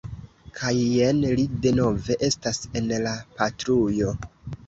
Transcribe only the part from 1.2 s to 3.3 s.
li denove estas en la